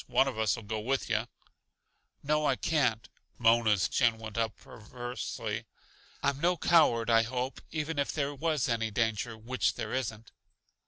[0.07, 1.27] One of us'll go with yuh."
[2.23, 3.07] "No, I can't."
[3.37, 5.65] Mona's chin went up perversely.
[6.23, 10.31] "I'm no coward, I hope, even if there was any danger which there isn't."